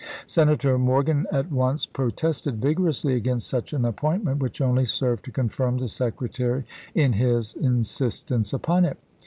[0.25, 5.31] Senator Morgan at once pro tested vigorously against such an appointment, which only served to
[5.31, 8.97] confirm the Secretary in his insistence upon it.